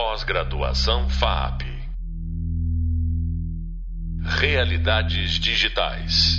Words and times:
Pós-graduação 0.00 1.08
FAP. 1.08 1.62
Realidades 4.22 5.32
digitais. 5.40 6.36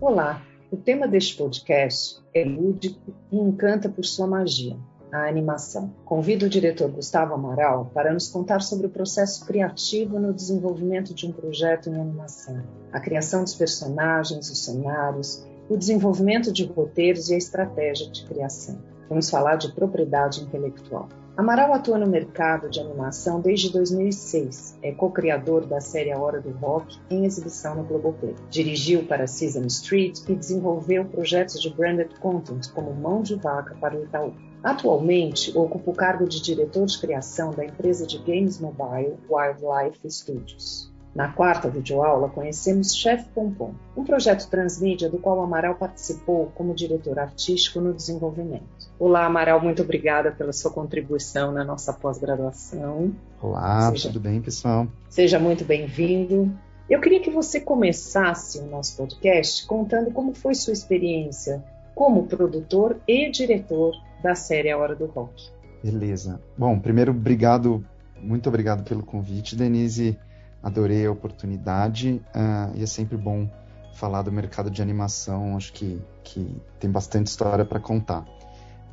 Olá, 0.00 0.40
o 0.70 0.76
tema 0.76 1.08
deste 1.08 1.36
podcast 1.36 2.22
é 2.32 2.44
lúdico 2.44 3.12
e 3.32 3.36
encanta 3.36 3.88
por 3.88 4.04
sua 4.04 4.28
magia, 4.28 4.76
a 5.10 5.28
animação. 5.28 5.92
Convido 6.04 6.46
o 6.46 6.48
diretor 6.48 6.88
Gustavo 6.88 7.34
Amaral 7.34 7.90
para 7.92 8.12
nos 8.12 8.28
contar 8.28 8.60
sobre 8.60 8.86
o 8.86 8.90
processo 8.90 9.44
criativo 9.44 10.20
no 10.20 10.32
desenvolvimento 10.32 11.12
de 11.12 11.26
um 11.26 11.32
projeto 11.32 11.90
em 11.90 12.00
animação, 12.00 12.62
a 12.92 13.00
criação 13.00 13.42
dos 13.42 13.56
personagens, 13.56 14.48
os 14.48 14.64
cenários, 14.64 15.44
o 15.68 15.76
desenvolvimento 15.76 16.52
de 16.52 16.64
roteiros 16.64 17.28
e 17.28 17.34
a 17.34 17.38
estratégia 17.38 18.08
de 18.08 18.24
criação. 18.24 18.80
Vamos 19.08 19.28
falar 19.28 19.56
de 19.56 19.72
propriedade 19.72 20.40
intelectual. 20.42 21.08
Amaral 21.38 21.72
atua 21.72 21.96
no 21.98 22.06
mercado 22.08 22.68
de 22.68 22.80
animação 22.80 23.40
desde 23.40 23.70
2006. 23.70 24.76
É 24.82 24.90
co-criador 24.90 25.64
da 25.66 25.80
série 25.80 26.10
A 26.10 26.18
Hora 26.18 26.40
do 26.40 26.50
Rock, 26.50 26.98
em 27.08 27.24
exibição 27.24 27.76
no 27.76 27.84
Globoplay. 27.84 28.34
Dirigiu 28.50 29.04
para 29.04 29.28
Sesame 29.28 29.68
Street 29.68 30.18
e 30.28 30.34
desenvolveu 30.34 31.04
projetos 31.04 31.62
de 31.62 31.70
branded 31.70 32.12
content 32.18 32.68
como 32.72 32.92
Mão 32.92 33.22
de 33.22 33.36
Vaca 33.36 33.76
para 33.80 33.96
o 33.96 34.02
Itaú. 34.02 34.34
Atualmente, 34.64 35.56
ocupa 35.56 35.92
o 35.92 35.94
cargo 35.94 36.26
de 36.26 36.42
diretor 36.42 36.86
de 36.86 36.98
criação 36.98 37.52
da 37.52 37.64
empresa 37.64 38.04
de 38.04 38.18
games 38.18 38.58
mobile 38.58 39.16
Wildlife 39.30 40.10
Studios. 40.10 40.87
Na 41.14 41.28
quarta 41.28 41.68
videoaula, 41.68 42.28
conhecemos 42.28 42.94
Chef 42.94 43.24
Pompom, 43.34 43.74
um 43.96 44.04
projeto 44.04 44.48
transmídia 44.48 45.08
do 45.08 45.18
qual 45.18 45.40
Amaral 45.42 45.74
participou 45.74 46.52
como 46.54 46.74
diretor 46.74 47.18
artístico 47.18 47.80
no 47.80 47.94
desenvolvimento. 47.94 48.62
Olá, 48.98 49.24
Amaral, 49.24 49.60
muito 49.60 49.82
obrigada 49.82 50.30
pela 50.30 50.52
sua 50.52 50.70
contribuição 50.70 51.50
na 51.50 51.64
nossa 51.64 51.92
pós-graduação. 51.92 53.12
Olá, 53.42 53.90
seja, 53.90 54.08
tudo 54.08 54.20
bem, 54.20 54.40
pessoal? 54.40 54.86
Seja 55.08 55.38
muito 55.38 55.64
bem-vindo. 55.64 56.52
Eu 56.88 57.00
queria 57.00 57.20
que 57.20 57.30
você 57.30 57.60
começasse 57.60 58.58
o 58.58 58.66
nosso 58.66 58.96
podcast 58.96 59.66
contando 59.66 60.10
como 60.10 60.34
foi 60.34 60.54
sua 60.54 60.72
experiência 60.72 61.64
como 61.94 62.28
produtor 62.28 63.00
e 63.08 63.28
diretor 63.30 63.92
da 64.22 64.34
série 64.34 64.70
A 64.70 64.78
Hora 64.78 64.94
do 64.94 65.06
Rock. 65.06 65.50
Beleza. 65.82 66.40
Bom, 66.56 66.78
primeiro, 66.78 67.10
obrigado, 67.10 67.84
muito 68.20 68.48
obrigado 68.48 68.84
pelo 68.84 69.02
convite, 69.02 69.56
Denise 69.56 70.16
adorei 70.62 71.06
a 71.06 71.10
oportunidade 71.10 72.22
uh, 72.34 72.76
e 72.76 72.82
é 72.82 72.86
sempre 72.86 73.16
bom 73.16 73.48
falar 73.94 74.22
do 74.22 74.30
mercado 74.30 74.70
de 74.70 74.80
animação, 74.80 75.56
acho 75.56 75.72
que, 75.72 76.00
que 76.22 76.56
tem 76.78 76.90
bastante 76.90 77.26
história 77.26 77.64
para 77.64 77.80
contar. 77.80 78.24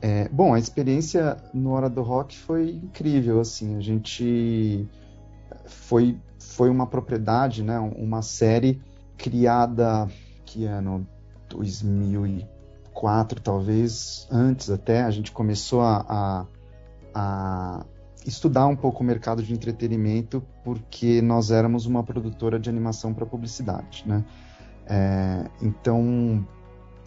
É, 0.02 0.28
bom, 0.30 0.54
a 0.54 0.60
experiência 0.60 1.38
no 1.54 1.72
Hora 1.72 1.90
do 1.90 2.02
Rock 2.02 2.38
foi 2.38 2.72
incrível, 2.72 3.40
assim, 3.40 3.78
a 3.78 3.80
gente 3.80 4.88
foi, 5.66 6.20
foi 6.40 6.70
uma 6.70 6.88
propriedade, 6.88 7.64
né, 7.64 7.80
uma 7.80 8.22
série 8.22 8.82
criada 9.18 10.08
que 10.46 10.66
ano 10.66 11.08
2004, 11.50 13.40
talvez 13.42 14.28
antes 14.32 14.70
até, 14.70 15.04
a 15.04 15.12
gente 15.12 15.32
começou 15.32 15.82
a, 15.82 16.06
a, 16.08 16.46
a 17.14 17.86
estudar 18.26 18.68
um 18.68 18.76
pouco 18.76 19.04
o 19.04 19.06
mercado 19.06 19.44
de 19.44 19.54
entretenimento, 19.54 20.44
porque 20.64 21.22
nós 21.22 21.52
éramos 21.52 21.86
uma 21.86 22.04
produtora 22.04 22.60
de 22.60 22.70
animação 22.70 23.14
para 23.14 23.26
publicidade, 23.26 24.04
né? 24.06 24.24
É, 24.88 25.50
então, 25.62 26.46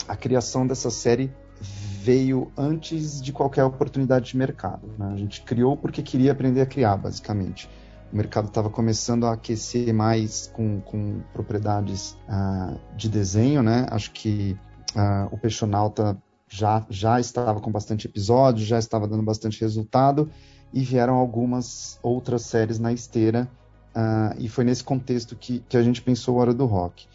a 0.06 0.16
criação 0.16 0.66
dessa 0.66 0.90
série 0.90 1.32
veio 1.60 2.50
antes 2.56 3.20
de 3.20 3.32
qualquer 3.32 3.64
oportunidade 3.64 4.30
de 4.30 4.36
mercado. 4.36 4.88
Né? 4.98 5.10
A 5.12 5.16
gente 5.16 5.42
criou 5.42 5.76
porque 5.76 6.02
queria 6.02 6.32
aprender 6.32 6.60
a 6.60 6.66
criar, 6.66 6.96
basicamente. 6.96 7.68
O 8.12 8.16
mercado 8.16 8.48
estava 8.48 8.70
começando 8.70 9.26
a 9.26 9.32
aquecer 9.32 9.92
mais 9.92 10.50
com, 10.54 10.80
com 10.80 11.20
propriedades 11.32 12.16
uh, 12.26 12.78
de 12.96 13.08
desenho, 13.08 13.62
né? 13.62 13.86
Acho 13.90 14.10
que 14.12 14.56
uh, 14.96 15.28
o 15.30 15.36
Peixonauta 15.36 16.16
já, 16.48 16.86
já 16.88 17.20
estava 17.20 17.60
com 17.60 17.70
bastante 17.70 18.06
episódio, 18.06 18.64
já 18.64 18.78
estava 18.78 19.06
dando 19.06 19.22
bastante 19.22 19.60
resultado, 19.60 20.30
e 20.72 20.80
vieram 20.82 21.14
algumas 21.14 21.98
outras 22.02 22.42
séries 22.42 22.78
na 22.78 22.92
esteira, 22.92 23.48
uh, 23.94 24.34
e 24.38 24.48
foi 24.48 24.64
nesse 24.64 24.84
contexto 24.84 25.34
que, 25.36 25.60
que 25.68 25.76
a 25.76 25.82
gente 25.82 26.02
pensou 26.02 26.36
Hora 26.36 26.52
do 26.52 26.66
Rock. 26.66 27.06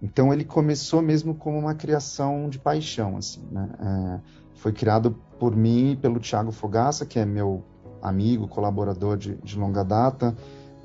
Então 0.00 0.32
ele 0.32 0.44
começou 0.44 1.02
mesmo 1.02 1.34
como 1.34 1.58
uma 1.58 1.74
criação 1.74 2.48
de 2.48 2.58
paixão, 2.58 3.16
assim, 3.16 3.42
né? 3.50 3.68
Uh, 3.80 4.20
foi 4.54 4.72
criado 4.72 5.16
por 5.38 5.54
mim 5.54 5.92
e 5.92 5.96
pelo 5.96 6.18
Thiago 6.18 6.50
Fogaça, 6.50 7.06
que 7.06 7.18
é 7.18 7.24
meu 7.24 7.62
amigo, 8.02 8.48
colaborador 8.48 9.16
de, 9.16 9.36
de 9.36 9.58
longa 9.58 9.84
data, 9.84 10.36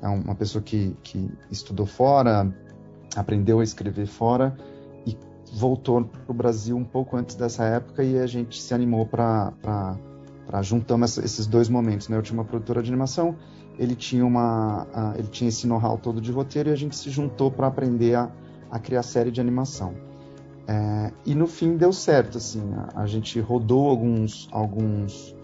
é 0.02 0.08
uma 0.08 0.34
pessoa 0.34 0.62
que, 0.62 0.96
que 1.02 1.30
estudou 1.50 1.86
fora, 1.86 2.52
aprendeu 3.16 3.60
a 3.60 3.64
escrever 3.64 4.06
fora 4.06 4.56
e 5.06 5.16
voltou 5.52 6.04
para 6.04 6.30
o 6.30 6.34
Brasil 6.34 6.76
um 6.76 6.84
pouco 6.84 7.16
antes 7.16 7.36
dessa 7.36 7.64
época 7.64 8.02
e 8.02 8.18
a 8.18 8.26
gente 8.26 8.60
se 8.60 8.74
animou 8.74 9.06
para 9.06 9.96
para 10.54 10.62
juntamos 10.62 11.18
esses 11.18 11.48
dois 11.48 11.68
momentos, 11.68 12.08
né? 12.08 12.16
Eu 12.16 12.22
tinha 12.22 12.38
uma 12.38 12.44
produtora 12.44 12.80
de 12.80 12.88
animação, 12.88 13.36
ele 13.76 13.96
tinha 13.96 14.24
uma, 14.24 14.84
uh, 14.84 15.18
ele 15.18 15.26
tinha 15.26 15.48
esse 15.48 15.66
know-how 15.66 15.98
todo 15.98 16.20
de 16.20 16.30
roteiro 16.30 16.68
e 16.68 16.72
a 16.72 16.76
gente 16.76 16.94
se 16.94 17.10
juntou 17.10 17.50
para 17.50 17.66
aprender 17.66 18.14
a, 18.14 18.30
a, 18.70 18.78
criar 18.78 19.02
série 19.02 19.32
de 19.32 19.40
animação. 19.40 19.96
É, 20.68 21.12
e 21.26 21.34
no 21.34 21.48
fim 21.48 21.76
deu 21.76 21.92
certo, 21.92 22.38
assim, 22.38 22.62
a, 22.72 23.02
a 23.02 23.06
gente 23.08 23.40
rodou 23.40 23.88
alguns, 23.88 24.48
alguns 24.52 25.34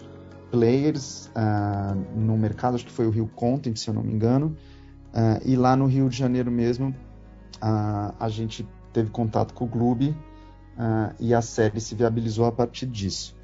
players 0.49 1.29
uh, 1.35 1.93
no 2.17 2.37
mercado, 2.37 2.75
acho 2.75 2.85
que 2.85 2.91
foi 2.93 3.05
o 3.05 3.09
Rio 3.09 3.29
Content, 3.35 3.75
se 3.75 3.89
eu 3.89 3.93
não 3.93 4.03
me 4.03 4.13
engano, 4.13 4.55
uh, 5.13 5.41
e 5.43 5.57
lá 5.57 5.75
no 5.75 5.87
Rio 5.87 6.07
de 6.07 6.17
Janeiro 6.17 6.49
mesmo 6.49 6.95
a 7.61 8.27
gente 8.29 8.65
teve 8.93 9.11
contato 9.11 9.53
com 9.53 9.65
o 9.65 9.67
Gloob 9.67 10.17
e 11.19 11.31
a 11.31 11.41
série 11.43 11.79
se 11.79 11.93
viabilizou 11.93 12.45
a 12.45 12.51
partir 12.51 12.87
disso. 12.87 13.35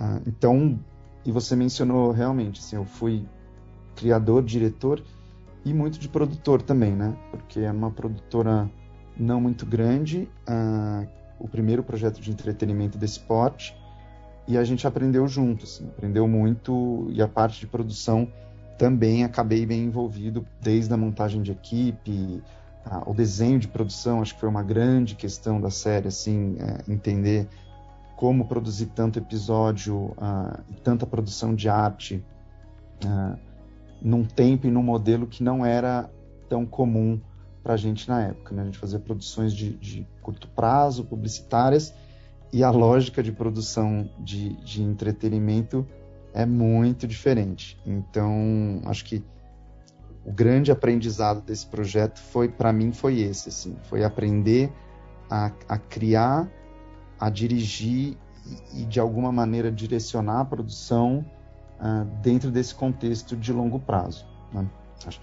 Ah, 0.00 0.18
então, 0.26 0.80
e 1.26 1.30
você 1.30 1.54
mencionou 1.54 2.10
realmente, 2.10 2.58
assim, 2.58 2.76
eu 2.76 2.86
fui 2.86 3.28
criador, 3.94 4.42
diretor 4.42 5.02
e 5.62 5.74
muito 5.74 5.98
de 5.98 6.08
produtor 6.08 6.62
também, 6.62 6.92
né? 6.92 7.14
Porque 7.30 7.60
é 7.60 7.70
uma 7.70 7.90
produtora 7.90 8.70
não 9.14 9.38
muito 9.38 9.66
grande, 9.66 10.26
uh, 10.48 11.06
o 11.38 11.46
primeiro 11.46 11.82
projeto 11.82 12.18
de 12.18 12.30
entretenimento 12.30 12.96
desse 12.96 13.20
porte, 13.20 13.76
e 14.48 14.56
a 14.56 14.64
gente 14.64 14.86
aprendeu 14.86 15.28
junto, 15.28 15.64
assim, 15.64 15.86
aprendeu 15.86 16.26
muito, 16.26 17.06
e 17.10 17.20
a 17.20 17.28
parte 17.28 17.60
de 17.60 17.66
produção 17.66 18.26
também 18.78 19.24
acabei 19.24 19.66
bem 19.66 19.84
envolvido, 19.84 20.46
desde 20.62 20.94
a 20.94 20.96
montagem 20.96 21.42
de 21.42 21.52
equipe, 21.52 22.42
uh, 22.86 23.10
o 23.10 23.12
desenho 23.12 23.58
de 23.58 23.68
produção, 23.68 24.22
acho 24.22 24.32
que 24.32 24.40
foi 24.40 24.48
uma 24.48 24.62
grande 24.62 25.14
questão 25.14 25.60
da 25.60 25.70
série, 25.70 26.08
assim, 26.08 26.54
uh, 26.54 26.90
entender 26.90 27.46
como 28.20 28.44
produzir 28.44 28.84
tanto 28.94 29.18
episódio 29.18 29.96
uh, 29.96 30.62
tanta 30.84 31.06
produção 31.06 31.54
de 31.54 31.70
arte 31.70 32.22
uh, 33.02 33.38
num 34.02 34.26
tempo 34.26 34.66
e 34.66 34.70
num 34.70 34.82
modelo 34.82 35.26
que 35.26 35.42
não 35.42 35.64
era 35.64 36.10
tão 36.46 36.66
comum 36.66 37.18
para 37.62 37.72
a 37.72 37.76
gente 37.78 38.06
na 38.06 38.24
época. 38.24 38.54
Né? 38.54 38.60
A 38.60 38.64
gente 38.66 38.76
fazia 38.76 38.98
produções 38.98 39.54
de, 39.54 39.72
de, 39.78 40.06
curto 40.20 40.48
prazo, 40.48 41.02
publicitárias, 41.02 41.94
e 42.52 42.62
a 42.62 42.70
lógica 42.70 43.22
de 43.22 43.32
produção 43.32 44.10
de, 44.18 44.50
de 44.56 44.82
entretenimento 44.82 45.86
é 46.34 46.44
muito 46.44 47.08
diferente. 47.08 47.80
Então, 47.86 48.82
acho 48.84 49.02
que 49.06 49.24
o 50.26 50.30
grande 50.30 50.70
aprendizado 50.70 51.40
desse 51.40 51.66
projeto 51.66 52.20
foi, 52.20 52.50
para 52.50 52.70
mim, 52.70 52.92
foi 52.92 53.20
esse, 53.20 53.48
assim, 53.48 53.78
foi 53.84 54.04
aprender 54.04 54.70
a, 55.30 55.50
a 55.66 55.78
criar 55.78 56.59
a 57.20 57.28
dirigir 57.28 58.16
e, 58.74 58.84
de 58.84 58.98
alguma 58.98 59.30
maneira, 59.30 59.70
direcionar 59.70 60.40
a 60.40 60.44
produção 60.44 61.24
uh, 61.78 62.04
dentro 62.22 62.50
desse 62.50 62.74
contexto 62.74 63.36
de 63.36 63.52
longo 63.52 63.78
prazo. 63.78 64.26
Né? 64.52 64.66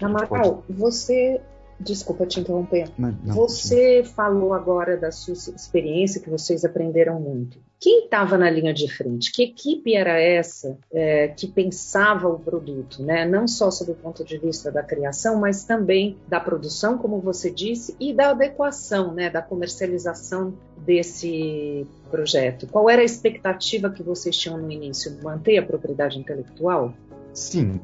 Amaral, 0.00 0.62
pode... 0.62 0.72
você 0.72 1.42
Desculpa 1.80 2.26
te 2.26 2.40
interromper. 2.40 2.90
Não, 2.98 3.16
não, 3.22 3.34
você 3.34 4.02
sim. 4.04 4.12
falou 4.12 4.52
agora 4.52 4.96
da 4.96 5.12
sua 5.12 5.32
experiência 5.32 6.20
que 6.20 6.28
vocês 6.28 6.64
aprenderam 6.64 7.20
muito. 7.20 7.60
Quem 7.80 8.04
estava 8.04 8.36
na 8.36 8.50
linha 8.50 8.74
de 8.74 8.92
frente? 8.92 9.30
Que 9.30 9.44
equipe 9.44 9.94
era 9.94 10.20
essa 10.20 10.76
é, 10.92 11.28
que 11.28 11.46
pensava 11.46 12.28
o 12.28 12.38
produto, 12.38 13.02
né? 13.02 13.24
Não 13.24 13.46
só 13.46 13.70
sob 13.70 13.92
o 13.92 13.94
ponto 13.94 14.24
de 14.24 14.36
vista 14.36 14.72
da 14.72 14.82
criação, 14.82 15.38
mas 15.38 15.64
também 15.64 16.16
da 16.26 16.40
produção, 16.40 16.98
como 16.98 17.20
você 17.20 17.50
disse, 17.50 17.94
e 18.00 18.12
da 18.12 18.30
adequação, 18.30 19.14
né? 19.14 19.30
Da 19.30 19.40
comercialização 19.40 20.54
desse 20.78 21.86
projeto. 22.10 22.66
Qual 22.66 22.90
era 22.90 23.02
a 23.02 23.04
expectativa 23.04 23.90
que 23.90 24.02
vocês 24.02 24.36
tinham 24.36 24.58
no 24.58 24.70
início? 24.70 25.16
Manter 25.22 25.58
a 25.58 25.62
propriedade 25.62 26.18
intelectual? 26.18 26.92
Sim, 27.32 27.80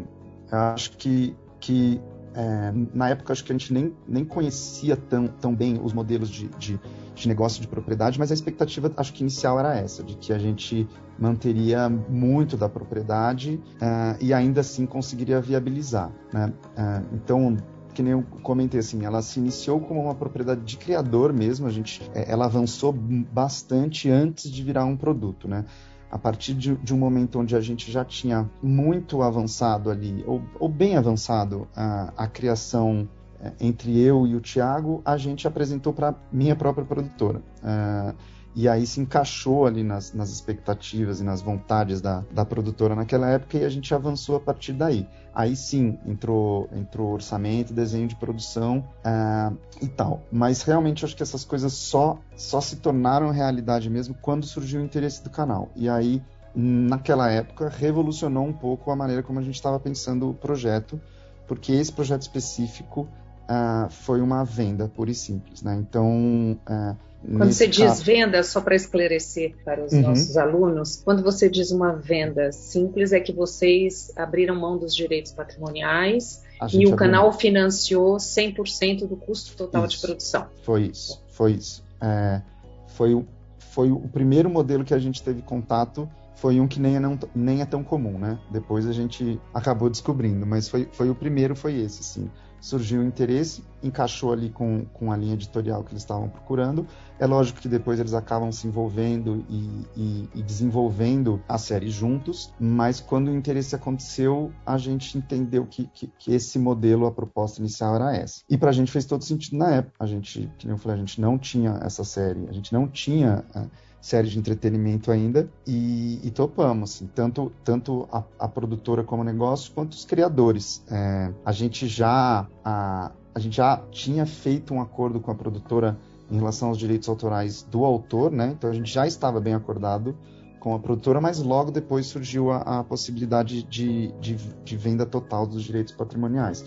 acho 0.50 0.96
que 0.96 1.36
que 1.64 1.98
é, 2.34 2.72
na 2.92 3.08
época 3.08 3.32
acho 3.32 3.44
que 3.44 3.52
a 3.52 3.54
gente 3.54 3.72
nem, 3.72 3.92
nem 4.06 4.24
conhecia 4.24 4.96
tão, 4.96 5.28
tão 5.28 5.54
bem 5.54 5.80
os 5.82 5.92
modelos 5.92 6.28
de, 6.28 6.48
de, 6.58 6.80
de 7.14 7.28
negócio 7.28 7.60
de 7.60 7.68
propriedade, 7.68 8.18
mas 8.18 8.30
a 8.30 8.34
expectativa, 8.34 8.92
acho 8.96 9.12
que 9.12 9.22
inicial 9.22 9.58
era 9.58 9.76
essa, 9.76 10.02
de 10.02 10.16
que 10.16 10.32
a 10.32 10.38
gente 10.38 10.88
manteria 11.18 11.88
muito 11.88 12.56
da 12.56 12.68
propriedade 12.68 13.60
uh, 13.76 14.16
e 14.20 14.34
ainda 14.34 14.62
assim 14.62 14.84
conseguiria 14.84 15.40
viabilizar. 15.40 16.10
Né? 16.32 16.52
Uh, 16.76 17.14
então, 17.14 17.56
que 17.94 18.02
nem 18.02 18.12
eu 18.12 18.24
comentei 18.42 18.80
assim, 18.80 19.04
ela 19.04 19.22
se 19.22 19.38
iniciou 19.38 19.80
como 19.80 20.02
uma 20.02 20.14
propriedade 20.14 20.62
de 20.62 20.76
criador 20.76 21.32
mesmo, 21.32 21.66
a 21.66 21.70
gente, 21.70 22.02
é, 22.12 22.30
ela 22.30 22.46
avançou 22.46 22.92
bastante 22.92 24.10
antes 24.10 24.50
de 24.50 24.62
virar 24.62 24.84
um 24.84 24.96
produto, 24.96 25.46
né? 25.46 25.64
A 26.14 26.18
partir 26.18 26.54
de, 26.54 26.76
de 26.76 26.94
um 26.94 26.96
momento 26.96 27.40
onde 27.40 27.56
a 27.56 27.60
gente 27.60 27.90
já 27.90 28.04
tinha 28.04 28.48
muito 28.62 29.20
avançado 29.20 29.90
ali, 29.90 30.22
ou, 30.28 30.40
ou 30.60 30.68
bem 30.68 30.96
avançado, 30.96 31.66
a, 31.74 32.12
a 32.16 32.28
criação 32.28 33.08
é, 33.40 33.50
entre 33.60 33.98
eu 33.98 34.24
e 34.24 34.36
o 34.36 34.40
Tiago, 34.40 35.02
a 35.04 35.16
gente 35.16 35.48
apresentou 35.48 35.92
para 35.92 36.14
minha 36.30 36.54
própria 36.54 36.84
produtora. 36.84 37.42
Uh, 37.58 38.14
e 38.54 38.68
aí 38.68 38.86
se 38.86 39.00
encaixou 39.00 39.66
ali 39.66 39.82
nas, 39.82 40.12
nas 40.12 40.30
expectativas 40.30 41.20
e 41.20 41.24
nas 41.24 41.42
vontades 41.42 42.00
da, 42.00 42.22
da 42.30 42.44
produtora 42.44 42.94
naquela 42.94 43.28
época 43.28 43.58
e 43.58 43.64
a 43.64 43.68
gente 43.68 43.92
avançou 43.92 44.36
a 44.36 44.40
partir 44.40 44.72
daí. 44.72 45.08
Aí 45.34 45.56
sim 45.56 45.98
entrou, 46.06 46.68
entrou 46.72 47.12
orçamento, 47.12 47.72
desenho 47.72 48.06
de 48.06 48.14
produção 48.14 48.78
uh, 49.04 49.56
e 49.82 49.88
tal. 49.88 50.22
Mas 50.30 50.62
realmente 50.62 51.04
acho 51.04 51.16
que 51.16 51.22
essas 51.22 51.44
coisas 51.44 51.72
só, 51.72 52.16
só 52.36 52.60
se 52.60 52.76
tornaram 52.76 53.30
realidade 53.30 53.90
mesmo 53.90 54.14
quando 54.22 54.46
surgiu 54.46 54.80
o 54.80 54.84
interesse 54.84 55.24
do 55.24 55.30
canal. 55.30 55.68
E 55.74 55.88
aí, 55.88 56.22
naquela 56.54 57.28
época, 57.28 57.68
revolucionou 57.68 58.46
um 58.46 58.52
pouco 58.52 58.92
a 58.92 58.96
maneira 58.96 59.24
como 59.24 59.40
a 59.40 59.42
gente 59.42 59.56
estava 59.56 59.80
pensando 59.80 60.30
o 60.30 60.34
projeto, 60.34 61.00
porque 61.48 61.72
esse 61.72 61.92
projeto 61.92 62.22
específico 62.22 63.08
uh, 63.50 63.90
foi 63.90 64.20
uma 64.20 64.44
venda 64.44 64.88
pura 64.88 65.10
e 65.10 65.14
simples. 65.14 65.60
Né? 65.60 65.74
Então. 65.74 66.56
Uh, 66.68 67.13
quando 67.26 67.52
você 67.52 67.66
diz 67.66 68.02
venda, 68.02 68.42
só 68.42 68.60
para 68.60 68.74
esclarecer 68.74 69.54
para 69.64 69.84
os 69.84 69.92
uhum. 69.92 70.02
nossos 70.02 70.36
alunos, 70.36 71.00
quando 71.04 71.22
você 71.22 71.48
diz 71.48 71.70
uma 71.70 71.92
venda 71.92 72.52
simples, 72.52 73.12
é 73.12 73.20
que 73.20 73.32
vocês 73.32 74.12
abriram 74.16 74.54
mão 74.54 74.76
dos 74.76 74.94
direitos 74.94 75.32
patrimoniais 75.32 76.42
e 76.72 76.84
o 76.84 76.92
abriu... 76.92 76.96
canal 76.96 77.32
financiou 77.32 78.16
100% 78.16 79.06
do 79.06 79.16
custo 79.16 79.56
total 79.56 79.86
isso. 79.86 79.96
de 79.96 80.06
produção. 80.06 80.46
Foi 80.62 80.84
isso, 80.84 81.22
foi 81.28 81.52
isso. 81.52 81.82
É, 82.00 82.42
foi, 82.88 83.24
foi 83.58 83.90
o 83.90 84.08
primeiro 84.08 84.50
modelo 84.50 84.84
que 84.84 84.94
a 84.94 84.98
gente 84.98 85.22
teve 85.22 85.40
contato 85.42 86.08
foi 86.36 86.60
um 86.60 86.68
que 86.68 86.78
nem 86.78 86.96
é, 86.96 87.00
não, 87.00 87.18
nem 87.34 87.62
é 87.62 87.64
tão 87.64 87.82
comum, 87.82 88.18
né? 88.18 88.38
Depois 88.50 88.86
a 88.86 88.92
gente 88.92 89.40
acabou 89.54 89.88
descobrindo, 89.88 90.44
mas 90.44 90.68
foi, 90.68 90.86
foi 90.92 91.08
o 91.08 91.14
primeiro, 91.14 91.56
foi 91.56 91.80
esse, 91.80 92.04
sim 92.04 92.28
surgiu 92.64 93.02
o 93.02 93.04
interesse, 93.04 93.62
encaixou 93.86 94.32
ali 94.32 94.50
com, 94.50 94.84
com 94.92 95.12
a 95.12 95.16
linha 95.16 95.34
editorial 95.34 95.82
que 95.84 95.92
eles 95.92 96.02
estavam 96.02 96.28
procurando. 96.28 96.86
É 97.18 97.26
lógico 97.26 97.60
que 97.60 97.68
depois 97.68 98.00
eles 98.00 98.14
acabam 98.14 98.50
se 98.50 98.66
envolvendo 98.66 99.44
e, 99.48 99.86
e, 99.96 100.28
e, 100.34 100.42
desenvolvendo 100.42 101.40
a 101.48 101.58
série 101.58 101.90
juntos, 101.90 102.52
mas 102.58 103.00
quando 103.00 103.28
o 103.28 103.34
interesse 103.34 103.74
aconteceu, 103.74 104.52
a 104.66 104.76
gente 104.78 105.16
entendeu 105.16 105.66
que, 105.66 105.86
que, 105.86 106.06
que 106.18 106.34
esse 106.34 106.58
modelo, 106.58 107.06
a 107.06 107.12
proposta 107.12 107.60
inicial 107.60 107.94
era 107.94 108.16
essa. 108.16 108.42
E 108.48 108.56
para 108.56 108.70
a 108.70 108.72
gente 108.72 108.90
fez 108.90 109.04
todo 109.04 109.22
sentido 109.22 109.56
na 109.56 109.70
época. 109.76 109.94
A 110.00 110.06
gente, 110.06 110.50
como 110.60 110.74
eu 110.74 110.78
falei, 110.78 110.96
a 110.96 111.00
gente 111.00 111.20
não 111.20 111.38
tinha 111.38 111.78
essa 111.82 112.04
série, 112.04 112.48
a 112.48 112.52
gente 112.52 112.72
não 112.72 112.88
tinha. 112.88 113.44
Uh, 113.54 113.68
série 114.04 114.28
de 114.28 114.38
entretenimento 114.38 115.10
ainda 115.10 115.48
e, 115.66 116.20
e 116.22 116.30
topamos, 116.30 116.92
assim, 116.94 117.06
tanto, 117.06 117.50
tanto 117.64 118.06
a, 118.12 118.22
a, 118.38 118.46
produtora 118.46 119.02
como 119.02 119.24
negócio 119.24 119.72
quanto 119.72 119.94
os 119.94 120.04
criadores. 120.04 120.84
É, 120.90 121.32
a 121.42 121.52
gente 121.52 121.88
já 121.88 122.46
a, 122.62 123.12
a 123.34 123.38
gente 123.38 123.56
já 123.56 123.82
tinha 123.90 124.24
feito 124.26 124.72
um 124.72 124.80
acordo 124.80 125.20
com 125.20 125.30
a 125.30 125.34
produtora 125.34 125.98
em 126.30 126.36
relação 126.36 126.68
aos 126.68 126.78
direitos 126.78 127.08
autorais 127.08 127.62
do 127.62 127.84
autor, 127.84 128.30
né? 128.30 128.54
Então 128.56 128.70
a 128.70 128.72
gente 128.72 128.92
já 128.92 129.06
estava 129.06 129.40
bem 129.40 129.54
acordado 129.54 130.16
com 130.60 130.74
a 130.74 130.78
produtora, 130.78 131.20
mas 131.20 131.40
logo 131.40 131.70
depois 131.70 132.06
surgiu 132.06 132.50
a, 132.50 132.80
a 132.80 132.84
possibilidade 132.84 133.62
de, 133.64 134.12
de, 134.20 134.34
de, 134.34 134.76
venda 134.76 135.04
total 135.04 135.46
dos 135.46 135.62
direitos 135.62 135.92
patrimoniais. 135.92 136.64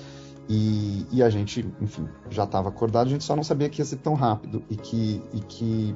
E, 0.48 1.06
e 1.12 1.24
a 1.24 1.30
gente, 1.30 1.66
enfim, 1.82 2.08
já 2.30 2.44
estava 2.44 2.70
acordado, 2.70 3.08
a 3.08 3.10
gente 3.10 3.24
só 3.24 3.36
não 3.36 3.44
sabia 3.44 3.68
que 3.70 3.82
ia 3.82 3.86
ser 3.86 3.98
tão 3.98 4.14
rápido 4.14 4.64
e 4.70 4.76
que, 4.76 5.22
e 5.34 5.40
que 5.40 5.96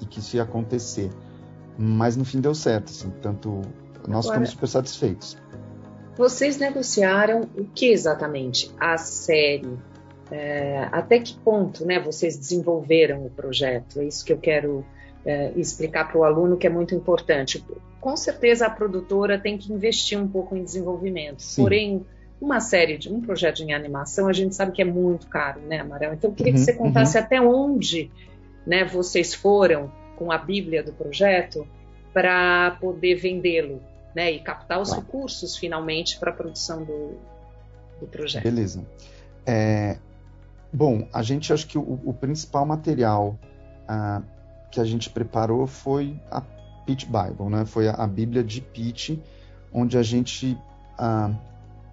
e 0.00 0.06
que 0.06 0.20
isso 0.20 0.36
ia 0.36 0.42
acontecer. 0.42 1.10
Mas 1.78 2.16
no 2.16 2.24
fim 2.24 2.40
deu 2.40 2.54
certo, 2.54 2.90
assim, 2.90 3.10
tanto 3.22 3.62
nós 4.06 4.26
Agora, 4.26 4.40
ficamos 4.46 4.50
super 4.50 4.68
satisfeitos. 4.68 5.36
Vocês 6.16 6.58
negociaram 6.58 7.42
o 7.56 7.64
que 7.64 7.90
exatamente? 7.90 8.70
A 8.78 8.96
série? 8.96 9.76
É, 10.30 10.88
até 10.90 11.18
que 11.18 11.36
ponto 11.36 11.84
né, 11.84 12.00
vocês 12.00 12.36
desenvolveram 12.36 13.26
o 13.26 13.30
projeto? 13.30 14.00
É 14.00 14.04
isso 14.04 14.24
que 14.24 14.32
eu 14.32 14.38
quero 14.38 14.84
é, 15.24 15.52
explicar 15.56 16.08
para 16.08 16.18
o 16.18 16.24
aluno 16.24 16.56
que 16.56 16.66
é 16.66 16.70
muito 16.70 16.94
importante. 16.94 17.64
Com 18.00 18.16
certeza 18.16 18.66
a 18.66 18.70
produtora 18.70 19.38
tem 19.38 19.58
que 19.58 19.72
investir 19.72 20.18
um 20.18 20.28
pouco 20.28 20.56
em 20.56 20.62
desenvolvimento, 20.62 21.42
Sim. 21.42 21.62
porém 21.62 22.06
uma 22.40 22.60
série 22.60 22.98
de 22.98 23.10
um 23.10 23.20
projeto 23.20 23.62
em 23.62 23.72
animação 23.72 24.28
a 24.28 24.32
gente 24.32 24.54
sabe 24.54 24.72
que 24.72 24.82
é 24.82 24.84
muito 24.84 25.26
caro, 25.28 25.60
né, 25.62 25.80
Amarelo? 25.80 26.14
Então 26.14 26.30
eu 26.30 26.34
queria 26.34 26.52
uhum, 26.52 26.58
que 26.58 26.64
você 26.64 26.72
contasse 26.74 27.16
uhum. 27.16 27.24
até 27.24 27.40
onde 27.40 28.10
né, 28.66 28.84
vocês 28.84 29.34
foram 29.34 29.90
com 30.16 30.30
a 30.30 30.38
Bíblia 30.38 30.82
do 30.82 30.92
projeto 30.92 31.66
para 32.12 32.76
poder 32.80 33.16
vendê-lo 33.16 33.80
né, 34.14 34.32
e 34.32 34.40
captar 34.40 34.80
os 34.80 34.92
recursos 34.92 35.56
finalmente 35.56 36.18
para 36.18 36.30
a 36.30 36.34
produção 36.34 36.84
do, 36.84 37.18
do, 38.00 38.06
projeto. 38.06 38.44
Beleza. 38.44 38.84
É, 39.44 39.98
bom, 40.72 41.08
a 41.12 41.22
gente 41.22 41.52
acho 41.52 41.66
que 41.66 41.76
o, 41.76 42.00
o 42.04 42.14
principal 42.14 42.64
material 42.64 43.38
uh, 43.88 44.22
que 44.70 44.80
a 44.80 44.84
gente 44.84 45.10
preparou 45.10 45.66
foi 45.66 46.20
a 46.30 46.40
Pitch 46.86 47.06
Bible, 47.06 47.48
né? 47.50 47.64
Foi 47.64 47.88
a, 47.88 47.92
a 47.94 48.06
Bíblia 48.06 48.44
de 48.44 48.60
Pitch, 48.60 49.18
onde 49.72 49.98
a 49.98 50.02
gente 50.02 50.58
uh, 50.98 51.34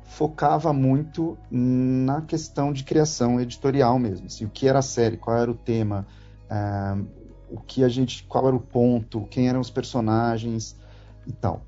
focava 0.03 0.73
muito 0.73 1.37
na 1.49 2.21
questão 2.21 2.73
de 2.73 2.83
criação 2.83 3.39
editorial 3.39 3.97
mesmo. 3.97 4.27
Assim, 4.27 4.45
o 4.45 4.49
que 4.49 4.67
era 4.67 4.79
a 4.79 4.83
série, 4.83 5.17
qual 5.17 5.37
era 5.37 5.49
o 5.49 5.55
tema, 5.55 6.05
uh, 6.49 7.05
o 7.49 7.59
que 7.59 7.83
a 7.83 7.89
gente, 7.89 8.23
qual 8.23 8.47
era 8.47 8.55
o 8.55 8.59
ponto, 8.59 9.27
quem 9.29 9.47
eram 9.47 9.59
os 9.59 9.69
personagens 9.69 10.75
e 11.25 11.31
tal. 11.31 11.61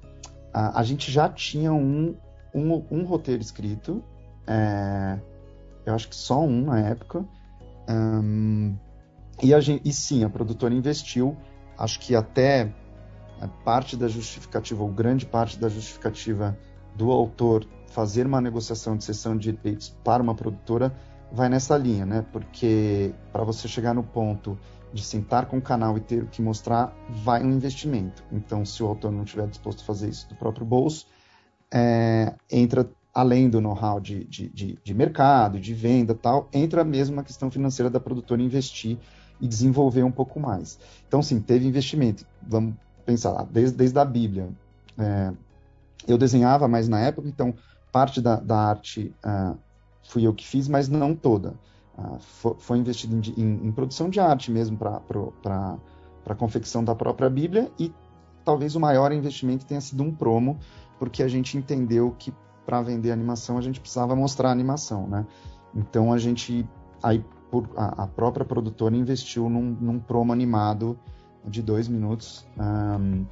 Uh, 0.56 0.72
a 0.76 0.84
gente 0.84 1.12
já 1.12 1.28
tinha 1.30 1.74
um, 1.74 2.16
um, 2.54 2.86
um 2.92 3.04
roteiro 3.04 3.42
escrito, 3.42 4.04
é, 4.46 5.20
eu 5.86 5.94
acho 5.96 6.08
que 6.08 6.16
só 6.16 6.42
um 6.42 6.66
na 6.66 6.80
época, 6.80 7.26
um, 7.90 8.76
e, 9.42 9.54
a 9.54 9.60
gente, 9.60 9.88
e 9.88 9.92
sim, 9.92 10.24
a 10.24 10.30
produtora 10.30 10.74
investiu, 10.74 11.36
acho 11.78 12.00
que 12.00 12.16
até 12.16 12.72
parte 13.66 13.98
da 13.98 14.08
justificativa, 14.08 14.84
ou 14.84 14.90
grande 14.90 15.26
parte 15.26 15.60
da 15.60 15.68
justificativa 15.68 16.58
do 16.96 17.12
autor 17.12 17.68
fazer 17.88 18.26
uma 18.26 18.40
negociação 18.40 18.96
de 18.96 19.04
cessão 19.04 19.38
de 19.38 19.52
direitos 19.52 19.90
para 20.04 20.22
uma 20.22 20.36
produtora 20.36 20.94
vai 21.32 21.50
nessa 21.50 21.76
linha, 21.78 22.06
né? 22.06 22.26
Porque 22.32 23.14
para 23.32 23.44
você 23.44 23.68
chegar 23.68 23.94
no 23.94 24.04
ponto 24.04 24.58
de 24.94 25.04
sentar 25.04 25.48
com 25.48 25.58
o 25.58 25.62
canal 25.62 25.98
e 25.98 26.00
ter 26.00 26.28
que 26.28 26.42
mostrar, 26.42 26.96
vai 27.10 27.44
um 27.44 27.52
investimento. 27.52 28.24
Então, 28.32 28.64
se 28.64 28.84
o 28.84 28.88
autor 28.88 29.12
não 29.12 29.24
estiver 29.24 29.48
disposto 29.48 29.82
a 29.82 29.86
fazer 29.86 30.10
isso 30.10 30.30
do 30.30 30.36
próprio 30.36 30.66
bolso, 30.66 31.08
é, 31.72 32.36
entra 32.52 32.88
além 33.14 33.50
do 33.50 33.60
know-how 33.60 34.00
de, 34.00 34.24
de, 34.26 34.50
de, 34.50 34.80
de, 34.84 34.94
mercado, 34.94 35.60
de 35.60 35.74
venda 35.74 36.14
tal, 36.14 36.48
entra 36.54 36.84
mesmo 36.84 37.20
a 37.20 37.24
questão 37.24 37.50
financeira 37.50 37.90
da 37.90 38.00
produtora 38.00 38.42
investir 38.42 38.98
e 39.42 39.48
desenvolver 39.48 40.04
um 40.04 40.12
pouco 40.12 40.40
mais. 40.40 40.80
Então, 41.08 41.22
sim, 41.22 41.40
teve 41.40 41.68
investimento. 41.68 42.26
Vamos 42.42 42.76
pensar 43.06 43.46
desde, 43.46 43.76
desde 43.76 43.98
a 44.00 44.06
Bíblia. 44.06 44.50
É, 44.98 45.34
eu 46.08 46.18
desenhava 46.18 46.68
mais 46.68 46.88
na 46.88 47.00
época, 47.00 47.28
então 47.28 47.54
parte 47.92 48.20
da, 48.20 48.36
da 48.38 48.58
arte 48.58 49.14
uh, 49.24 49.58
fui 50.04 50.26
eu 50.26 50.34
que 50.34 50.46
fiz, 50.46 50.68
mas 50.68 50.90
não 50.90 51.16
toda. 51.16 51.54
Uh, 51.98 52.18
foi, 52.58 52.78
investido 52.80 53.16
em, 53.16 53.42
em, 53.42 53.68
em, 53.68 53.72
produção 53.72 54.10
de 54.10 54.20
arte 54.20 54.52
mesmo 54.52 54.76
para 54.76 55.78
a 56.26 56.36
confecção 56.36 56.84
da 56.84 56.96
própria 56.96 57.30
Bíblia 57.30 57.72
e 57.78 57.94
talvez 58.44 58.76
o 58.76 58.80
maior 58.80 59.12
investimento 59.12 59.64
tenha 59.64 59.80
sido 59.80 60.02
um 60.02 60.12
promo, 60.12 60.58
porque 60.98 61.22
a 61.22 61.28
gente 61.28 61.56
entendeu 61.56 62.16
que 62.18 62.34
para 62.66 62.82
vender 62.82 63.12
animação 63.12 63.60
a 63.60 63.62
gente 63.62 63.80
precisava 63.80 64.16
mostrar 64.16 64.50
animação, 64.50 65.08
né? 65.08 65.26
Então 65.76 66.12
a 66.12 66.18
gente, 66.18 66.68
aí 67.02 67.24
por, 67.52 67.70
a, 67.76 68.04
a 68.04 68.08
própria 68.08 68.46
produtora 68.46 68.96
investiu 68.96 69.50
num, 69.50 69.78
num, 69.80 70.00
promo 70.00 70.34
animado 70.34 70.98
de 71.46 71.62
dois 71.62 71.88
minutos 71.88 72.48
um, 72.58 73.26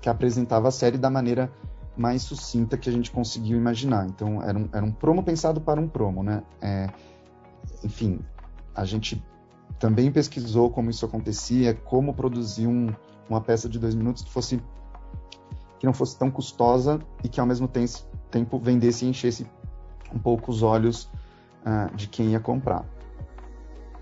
que 0.00 0.08
apresentava 0.08 0.68
a 0.68 0.70
série 0.70 0.96
da 0.96 1.10
maneira 1.10 1.52
mais 1.96 2.22
sucinta 2.22 2.78
que 2.78 2.88
a 2.88 2.92
gente 2.92 3.10
conseguiu 3.10 3.58
imaginar. 3.58 4.06
Então, 4.06 4.42
era 4.42 4.58
um, 4.58 4.68
era 4.72 4.84
um 4.84 4.90
promo 4.90 5.22
pensado 5.22 5.60
para 5.60 5.78
um 5.78 5.88
promo, 5.88 6.22
né? 6.22 6.42
É, 6.60 6.88
enfim, 7.84 8.20
a 8.74 8.84
gente 8.84 9.22
também 9.78 10.10
pesquisou 10.12 10.70
como 10.70 10.90
isso 10.90 11.04
acontecia, 11.06 11.74
como 11.74 12.14
produzir 12.14 12.66
um, 12.66 12.94
uma 13.28 13.40
peça 13.40 13.68
de 13.68 13.78
dois 13.78 13.94
minutos 13.94 14.22
que 14.22 14.30
fosse 14.30 14.60
que 15.78 15.86
não 15.86 15.94
fosse 15.94 16.18
tão 16.18 16.30
custosa 16.30 17.00
e 17.24 17.28
que 17.28 17.40
ao 17.40 17.46
mesmo 17.46 17.66
tempo, 17.66 18.58
vendesse 18.58 19.06
e 19.06 19.08
enchesse 19.08 19.46
um 20.14 20.18
pouco 20.18 20.50
os 20.50 20.62
olhos 20.62 21.04
uh, 21.64 21.94
de 21.96 22.06
quem 22.06 22.32
ia 22.32 22.40
comprar. 22.40 22.84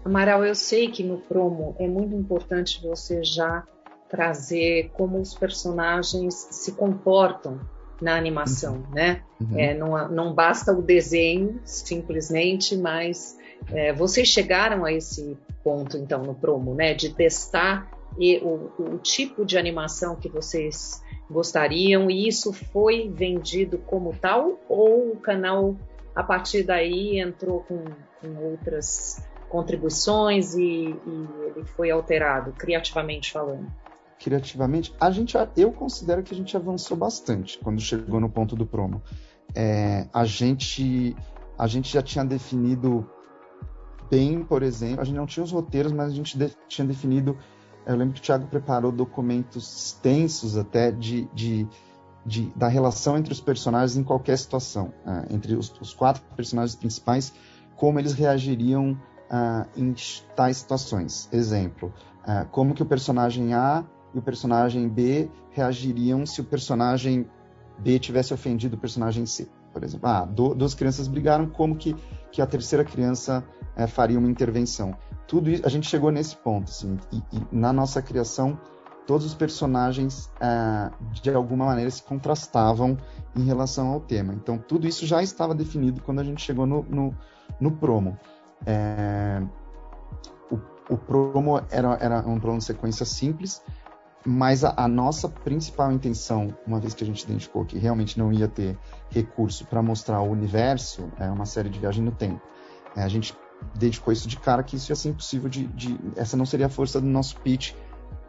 Amaral, 0.05 0.45
eu 0.45 0.57
sei 0.57 0.91
que 0.91 1.05
no 1.05 1.19
promo 1.19 1.77
é 1.79 1.87
muito 1.87 2.17
importante 2.17 2.83
você 2.85 3.23
já 3.23 3.65
trazer 4.09 4.91
como 4.95 5.21
os 5.21 5.35
personagens 5.35 6.35
se 6.51 6.73
comportam 6.73 7.61
na 8.03 8.17
animação, 8.17 8.75
uhum. 8.75 8.95
né? 8.95 9.23
Uhum. 9.41 9.59
É, 9.59 9.75
não, 9.75 10.09
não 10.09 10.35
basta 10.35 10.73
o 10.73 10.83
desenho 10.83 11.61
simplesmente, 11.65 12.77
mas 12.77 13.38
é, 13.73 13.93
vocês 13.93 14.29
chegaram 14.29 14.85
a 14.85 14.93
esse 14.93 15.37
ponto 15.63 15.97
então 15.97 16.23
no 16.23 16.35
promo, 16.35 16.75
né? 16.75 16.95
De 16.95 17.11
testar 17.11 17.91
e, 18.19 18.39
o, 18.39 18.71
o 18.79 18.99
tipo 18.99 19.45
de 19.45 19.59
animação 19.59 20.17
que 20.17 20.29
vocês 20.29 21.03
gostariam 21.31 22.11
e 22.11 22.27
isso 22.27 22.53
foi 22.53 23.09
vendido 23.09 23.79
como 23.79 24.15
tal 24.15 24.59
ou 24.69 25.13
o 25.13 25.17
canal 25.17 25.77
a 26.15 26.23
partir 26.23 26.63
daí 26.63 27.21
entrou 27.21 27.61
com, 27.61 27.85
com 28.21 28.51
outras 28.51 29.23
contribuições 29.49 30.55
e, 30.55 30.63
e 30.63 31.29
ele 31.47 31.65
foi 31.65 31.91
alterado 31.91 32.53
criativamente 32.53 33.31
falando? 33.31 33.71
criativamente, 34.19 34.93
a 35.01 35.11
gente, 35.11 35.37
eu 35.57 35.73
considero 35.73 36.23
que 36.23 36.35
a 36.35 36.37
gente 36.37 36.57
avançou 36.57 36.97
bastante 36.97 37.59
quando 37.59 37.81
chegou 37.81 38.21
no 38.21 38.29
ponto 38.29 38.57
do 38.57 38.67
promo. 38.67 39.01
É, 39.55 40.07
a 40.13 40.25
gente, 40.25 41.17
a 41.57 41.67
gente 41.67 41.93
já 41.93 42.03
tinha 42.03 42.25
definido 42.25 43.09
bem, 44.11 44.43
por 44.43 44.63
exemplo, 44.63 45.01
a 45.01 45.05
gente 45.05 45.17
não 45.17 45.27
tinha 45.27 45.45
os 45.45 45.53
roteiros, 45.53 45.93
mas 45.93 46.13
a 46.13 46.15
gente 46.15 46.37
de, 46.37 46.51
tinha 46.69 46.87
definido. 46.87 47.37
Eu 47.87 47.97
lembro 47.97 48.15
que 48.15 48.21
o 48.21 48.23
Thiago 48.23 48.47
preparou 48.47 48.93
documentos 48.93 49.87
extensos 49.87 50.57
até 50.57 50.91
de, 50.91 51.29
de, 51.33 51.67
de 52.25 52.53
da 52.55 52.69
relação 52.69 53.17
entre 53.17 53.33
os 53.33 53.41
personagens 53.41 53.97
em 53.97 54.05
qualquer 54.05 54.37
situação, 54.37 54.93
é, 55.07 55.35
entre 55.35 55.55
os, 55.55 55.73
os, 55.81 55.95
quatro 55.95 56.23
personagens 56.37 56.77
principais, 56.77 57.33
como 57.77 57.99
eles 57.99 58.13
reagiriam 58.13 58.93
uh, 58.93 59.67
em 59.77 59.95
tais 60.37 60.59
situações. 60.59 61.29
Exemplo, 61.33 61.93
uh, 62.25 62.47
como 62.51 62.75
que 62.75 62.83
o 62.83 62.87
personagem 62.87 63.55
A 63.55 63.85
e 64.15 64.19
o 64.19 64.23
personagem 64.23 64.89
B 64.89 65.31
reagiriam 65.51 66.27
se 66.27 66.41
o 66.41 66.45
personagem 66.45 67.27
B 67.79 67.99
tivesse 67.99 68.35
ofendido 68.35 68.77
o 68.77 68.79
personagem 68.79 69.25
C, 69.27 69.49
por 69.73 69.83
exemplo. 69.85 70.09
Ah, 70.09 70.25
do, 70.25 70.55
duas 70.55 70.75
crianças 70.75 71.07
brigaram, 71.07 71.49
como 71.49 71.77
que, 71.77 71.95
que 72.31 72.43
a 72.43 72.47
terceira 72.47 72.85
criança 72.85 73.45
é, 73.77 73.87
faria 73.87 74.19
uma 74.19 74.29
intervenção? 74.29 74.97
Tudo 75.27 75.51
isso, 75.51 75.67
a 75.67 75.69
gente 75.69 75.89
chegou 75.89 76.11
nesse 76.11 76.37
ponto, 76.37 76.71
assim, 76.71 76.99
e, 77.13 77.23
e 77.33 77.43
na 77.53 77.73
nossa 77.73 78.01
criação, 78.01 78.59
todos 79.07 79.27
os 79.27 79.35
personagens, 79.35 80.31
é, 80.41 80.91
de 81.23 81.31
alguma 81.31 81.65
maneira, 81.67 81.91
se 81.91 82.03
contrastavam 82.03 82.97
em 83.35 83.45
relação 83.45 83.89
ao 83.89 84.01
tema. 84.01 84.35
Então, 84.35 84.59
tudo 84.59 84.87
isso 84.87 85.07
já 85.07 85.23
estava 85.23 85.55
definido 85.55 86.03
quando 86.03 86.21
a 86.21 86.25
gente 86.25 86.43
chegou 86.43 86.67
no, 86.67 86.83
no, 86.83 87.15
no 87.59 87.71
promo. 87.71 88.19
É, 88.67 89.43
o, 90.51 90.59
o, 90.91 90.97
promo 90.99 91.63
era, 91.71 91.97
era 92.01 92.19
um 92.27 92.39
promo 92.39 92.59
de 92.59 92.65
sequência 92.65 93.07
simples, 93.07 93.63
mas 94.27 94.65
a, 94.65 94.75
a, 94.77 94.89
nossa 94.89 95.29
principal 95.29 95.93
intenção, 95.93 96.55
uma 96.67 96.81
vez 96.81 96.95
que 96.95 97.05
a 97.05 97.07
gente 97.07 97.23
identificou 97.23 97.65
que 97.65 97.79
realmente 97.79 98.19
não 98.19 98.33
ia 98.33 98.49
ter 98.49 98.77
recurso 99.11 99.65
para 99.67 99.83
mostrar 99.83 100.21
o 100.21 100.31
universo, 100.31 101.11
é 101.19 101.31
uma 101.31 101.47
série 101.47 101.69
de 101.69 101.79
viagem 101.79 102.03
no 102.03 102.11
tempo. 102.11 102.41
É, 102.97 103.03
a 103.03 103.09
gente 103.09 103.35
dedicou 103.75 104.13
isso 104.13 104.29
de 104.29 104.37
cara 104.39 104.63
que 104.63 104.77
isso 104.77 104.91
ia 104.91 104.97
ser 104.97 105.11
impossível 105.11 105.49
de, 105.49 105.67
de, 105.69 105.99
Essa 106.17 106.37
não 106.37 106.47
seria 106.47 106.67
a 106.67 106.69
força 106.69 107.01
do 107.01 107.07
nosso 107.07 107.37
pitch 107.41 107.75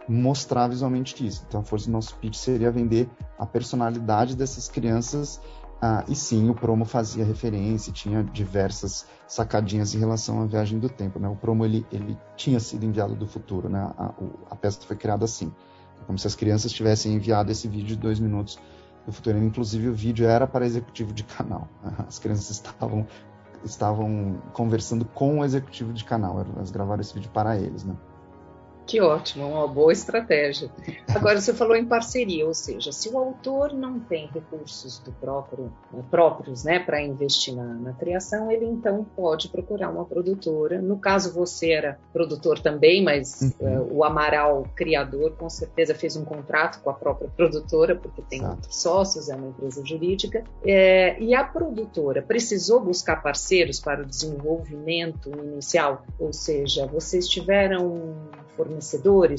mostrar 0.08 0.68
visualmente 0.68 1.26
isso. 1.26 1.44
Então 1.48 1.62
a 1.62 1.64
força 1.64 1.86
do 1.86 1.92
nosso 1.92 2.16
pitch 2.16 2.36
seria 2.36 2.72
vender 2.72 3.10
a 3.38 3.46
personalidade 3.46 4.36
dessas 4.36 4.68
crianças. 4.68 5.42
Ah, 5.82 6.04
e 6.10 6.16
sim, 6.16 6.50
o 6.50 6.54
promo 6.54 6.84
fazia 6.84 7.24
referência, 7.24 7.94
tinha 7.94 8.22
diversas 8.22 9.08
sacadinhas 9.26 9.96
em 9.96 10.00
relação 10.00 10.42
à 10.42 10.46
viagem 10.46 10.78
do 10.78 10.90
tempo. 10.90 11.20
Né? 11.20 11.30
O 11.30 11.36
promo 11.36 11.64
ele, 11.64 11.86
ele 11.92 12.18
tinha 12.36 12.60
sido 12.60 12.84
enviado 12.86 13.16
do 13.16 13.26
futuro, 13.26 13.70
né? 13.70 13.80
a, 13.98 14.14
a 14.50 14.56
peça 14.56 14.82
foi 14.82 14.98
criada 14.98 15.24
assim 15.24 15.54
como 16.06 16.18
se 16.18 16.28
as 16.28 16.36
crianças 16.36 16.72
tivessem 16.72 17.14
enviado 17.14 17.52
esse 17.52 17.68
vídeo 17.68 17.88
de 17.88 17.96
dois 17.96 18.20
minutos 18.20 18.60
do 19.06 19.12
futuro. 19.12 19.38
Inclusive, 19.38 19.90
o 19.90 19.94
vídeo 19.94 20.28
era 20.28 20.48
para 20.48 20.66
executivo 20.66 21.14
de 21.14 21.24
canal. 21.24 21.68
As 22.08 22.20
crianças 22.20 22.50
estavam, 22.50 23.08
estavam 23.64 24.42
conversando 24.54 25.06
com 25.06 25.40
o 25.40 25.46
executivo 25.46 25.94
de 25.94 26.04
canal. 26.04 26.46
Elas 26.56 26.72
gravaram 26.72 27.02
esse 27.02 27.14
vídeo 27.14 27.30
para 27.32 27.58
eles, 27.58 27.84
né? 27.84 27.96
Que 28.90 29.00
ótimo, 29.00 29.48
uma 29.48 29.68
boa 29.68 29.94
estratégia. 29.94 30.68
Agora, 31.14 31.40
você 31.40 31.54
falou 31.54 31.76
em 31.76 31.86
parceria, 31.86 32.48
ou 32.48 32.56
seja, 32.56 32.92
se 32.92 33.08
o 33.08 33.20
autor 33.20 33.72
não 33.72 34.00
tem 34.00 34.26
recursos 34.34 34.98
do 34.98 35.12
próprio, 35.12 35.72
né, 35.94 36.04
próprios 36.10 36.64
né, 36.64 36.80
para 36.80 37.00
investir 37.00 37.56
na, 37.56 37.66
na, 37.66 37.94
criação, 37.94 38.52
ele 38.52 38.66
então 38.66 39.06
pode 39.16 39.50
procurar 39.50 39.92
uma 39.92 40.06
produtora. 40.06 40.82
No 40.82 40.98
caso, 40.98 41.32
você 41.32 41.70
era 41.70 42.00
produtor 42.12 42.58
também, 42.62 43.04
mas 43.04 43.56
uhum. 43.62 43.82
uh, 43.82 43.98
o 43.98 44.04
Amaral, 44.04 44.66
criador, 44.76 45.36
com 45.38 45.52
certeza 45.52 45.94
fez 45.94 46.16
um 46.16 46.26
contrato 46.26 46.82
com 46.82 46.90
a 46.90 46.94
própria 46.94 47.30
produtora, 47.30 47.96
porque 47.96 48.24
tem 48.24 48.40
Exato. 48.40 48.56
outros 48.56 48.76
sócios, 48.76 49.30
é 49.30 49.36
uma 49.36 49.50
empresa 49.50 49.86
jurídica. 49.86 50.44
É, 50.66 51.16
e 51.22 51.36
a 51.36 51.44
produtora 51.44 52.24
precisou 52.24 52.80
buscar 52.80 53.22
parceiros 53.22 53.80
para 53.80 54.02
o 54.02 54.06
desenvolvimento 54.06 55.30
inicial, 55.30 56.04
ou 56.18 56.34
seja, 56.34 56.88
vocês 56.88 57.28
tiveram 57.28 58.16
fornecedores 58.58 58.79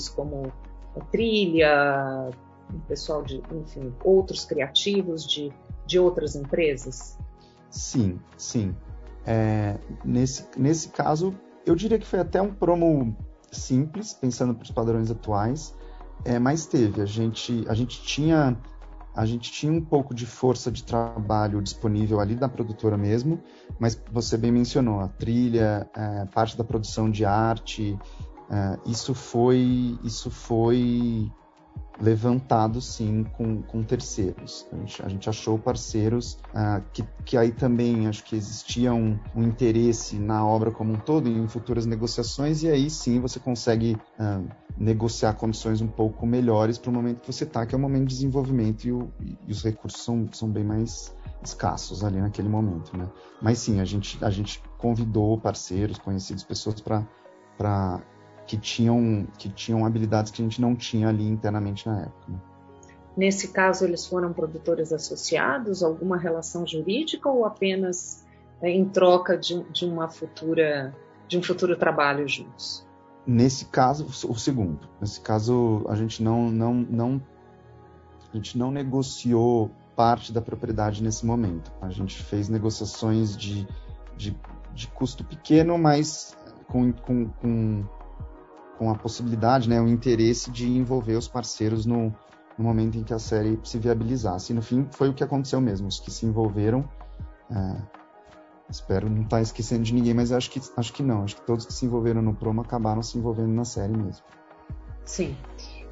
como 0.09 0.53
a 0.97 1.01
Trilha, 1.07 2.31
o 2.73 2.81
pessoal 2.87 3.23
de, 3.23 3.43
enfim, 3.53 3.93
outros 4.05 4.45
criativos 4.45 5.27
de, 5.27 5.53
de 5.87 5.99
outras 5.99 6.35
empresas? 6.35 7.19
Sim, 7.71 8.19
sim. 8.37 8.75
É, 9.27 9.79
nesse, 10.05 10.47
nesse 10.57 10.89
caso, 10.89 11.35
eu 11.65 11.75
diria 11.75 11.99
que 11.99 12.07
foi 12.07 12.19
até 12.19 12.41
um 12.41 12.53
promo 12.53 13.17
simples, 13.51 14.13
pensando 14.13 14.55
para 14.55 14.65
os 14.65 14.71
padrões 14.71 15.11
atuais, 15.11 15.75
é, 16.25 16.39
mas 16.39 16.67
teve. 16.67 17.01
A 17.01 17.07
gente, 17.07 17.65
a 17.69 17.75
gente 17.75 18.03
tinha 18.03 18.57
a 19.15 19.27
gente 19.27 19.51
tinha 19.51 19.73
um 19.73 19.81
pouco 19.81 20.15
de 20.15 20.25
força 20.25 20.71
de 20.71 20.85
trabalho 20.85 21.61
disponível 21.61 22.21
ali 22.21 22.37
da 22.37 22.49
produtora 22.49 22.97
mesmo, 22.97 23.41
mas 23.79 24.01
você 24.11 24.37
bem 24.37 24.53
mencionou 24.53 25.01
a 25.01 25.09
trilha, 25.09 25.91
é, 25.97 26.25
parte 26.27 26.57
da 26.57 26.63
produção 26.63 27.11
de 27.11 27.25
arte, 27.25 27.99
Uh, 28.51 28.91
isso 28.91 29.15
foi 29.15 29.97
isso 30.03 30.29
foi 30.29 31.31
levantado 32.01 32.81
sim 32.81 33.25
com, 33.37 33.63
com 33.63 33.83
terceiros. 33.83 34.67
A 34.73 34.77
gente, 34.77 35.03
a 35.03 35.09
gente 35.09 35.29
achou 35.29 35.59
parceiros 35.59 36.39
uh, 36.55 36.83
que, 36.93 37.05
que 37.25 37.37
aí 37.37 37.53
também 37.53 38.09
acho 38.09 38.25
que 38.25 38.35
existia 38.35 38.93
um, 38.93 39.19
um, 39.37 39.43
interesse 39.43 40.19
na 40.19 40.45
obra 40.45 40.71
como 40.71 40.95
um 40.95 40.97
todo 40.97 41.29
em 41.29 41.47
futuras 41.47 41.85
negociações 41.85 42.63
e 42.63 42.69
aí 42.69 42.89
sim 42.89 43.21
você 43.21 43.39
consegue 43.39 43.97
uh, 44.19 44.49
negociar 44.79 45.35
condições 45.35 45.81
um 45.83 45.89
pouco 45.89 46.27
melhores 46.27 46.79
para 46.79 46.91
o 46.91 46.93
momento 46.95 47.21
que 47.21 47.33
você 47.33 47.45
está, 47.45 47.67
que 47.67 47.75
é 47.75 47.79
o 47.79 47.81
momento 47.81 48.09
de 48.09 48.15
desenvolvimento 48.15 48.85
e, 48.85 48.93
o, 48.93 49.13
e 49.47 49.53
os 49.53 49.63
recursos 49.63 50.03
são, 50.03 50.27
são 50.33 50.49
bem 50.49 50.65
mais 50.65 51.15
escassos 51.45 52.03
ali 52.03 52.21
naquele 52.21 52.49
momento, 52.49 52.97
né? 52.97 53.09
Mas 53.41 53.59
sim, 53.59 53.81
a 53.81 53.85
gente, 53.85 54.23
a 54.23 54.31
gente 54.31 54.63
convidou 54.77 55.39
parceiros, 55.39 55.99
conhecidos, 55.99 56.45
pessoas 56.45 56.81
para 56.81 58.01
que 58.51 58.59
tinham, 58.59 59.29
que 59.39 59.49
tinham 59.49 59.87
habilidades 59.87 60.33
que 60.33 60.43
a 60.43 60.45
gente 60.45 60.61
não 60.61 60.75
tinha 60.75 61.09
ali 61.09 61.25
internamente 61.25 61.89
na 61.89 62.01
época. 62.01 62.33
Né? 62.33 62.39
Nesse 63.17 63.53
caso, 63.53 63.85
eles 63.85 64.05
foram 64.05 64.33
produtores 64.33 64.93
associados, 64.93 65.85
alguma 65.85 66.17
relação 66.17 66.67
jurídica 66.67 67.29
ou 67.29 67.45
apenas 67.45 68.27
é, 68.61 68.69
em 68.69 68.85
troca 68.85 69.39
de, 69.39 69.63
de, 69.71 69.85
uma 69.85 70.09
futura, 70.09 70.93
de 71.29 71.39
um 71.39 71.43
futuro 71.45 71.77
trabalho 71.77 72.27
juntos? 72.27 72.85
Nesse 73.25 73.67
caso, 73.67 74.07
o 74.07 74.35
segundo. 74.35 74.81
Nesse 75.01 75.21
caso, 75.21 75.85
a 75.89 75.95
gente 75.95 76.21
não, 76.21 76.51
não, 76.51 76.75
não, 76.75 77.23
a 78.33 78.37
gente 78.37 78.59
não 78.59 78.73
negociou 78.73 79.71
parte 79.95 80.33
da 80.33 80.41
propriedade 80.41 81.05
nesse 81.05 81.25
momento. 81.25 81.71
A 81.81 81.91
gente 81.91 82.21
fez 82.21 82.49
negociações 82.49 83.37
de, 83.37 83.65
de, 84.17 84.37
de 84.75 84.89
custo 84.89 85.23
pequeno, 85.23 85.79
mas 85.79 86.37
com, 86.67 86.93
com, 86.93 87.29
com 87.29 87.85
com 88.81 88.91
a 88.91 88.95
possibilidade, 88.95 89.69
né, 89.69 89.79
o 89.79 89.87
interesse 89.87 90.51
de 90.51 90.67
envolver 90.67 91.15
os 91.15 91.29
parceiros 91.29 91.85
no, 91.85 92.07
no 92.57 92.65
momento 92.65 92.97
em 92.97 93.05
que 93.05 93.13
a 93.13 93.19
série 93.19 93.61
se 93.63 93.79
viabilizasse. 93.79 94.53
E 94.53 94.57
no 94.57 94.63
fim 94.63 94.89
foi 94.91 95.11
o 95.11 95.13
que 95.13 95.23
aconteceu 95.23 95.61
mesmo, 95.61 95.87
os 95.87 96.01
que 96.01 96.11
se 96.11 96.25
envolveram. 96.25 96.89
É, 97.51 97.77
espero 98.71 99.11
não 99.11 99.25
estar 99.25 99.37
tá 99.37 99.43
esquecendo 99.43 99.83
de 99.83 99.93
ninguém, 99.93 100.15
mas 100.15 100.33
acho 100.33 100.51
que, 100.51 100.63
acho 100.79 100.95
que 100.95 101.03
não. 101.03 101.25
Acho 101.25 101.37
que 101.37 101.43
todos 101.43 101.67
que 101.67 101.75
se 101.75 101.85
envolveram 101.85 102.23
no 102.23 102.35
promo 102.35 102.63
acabaram 102.63 103.03
se 103.03 103.19
envolvendo 103.19 103.53
na 103.53 103.67
série 103.67 103.95
mesmo. 103.95 104.25
Sim. 105.05 105.37